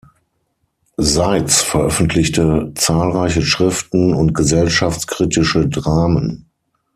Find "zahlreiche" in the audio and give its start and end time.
2.73-3.43